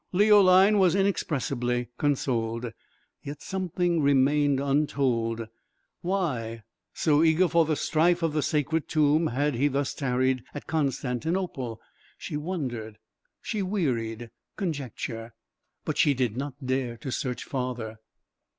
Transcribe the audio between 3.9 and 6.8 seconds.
remained untold. Why,